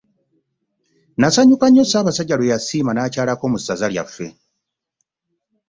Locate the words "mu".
3.51-3.57